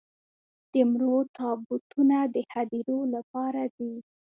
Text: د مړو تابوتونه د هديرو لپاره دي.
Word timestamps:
د 0.71 0.73
مړو 0.91 1.17
تابوتونه 1.37 2.17
د 2.33 2.35
هديرو 2.53 2.99
لپاره 3.13 3.61
دي. 3.75 3.93